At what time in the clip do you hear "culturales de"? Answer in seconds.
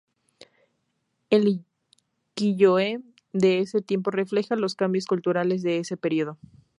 5.05-5.77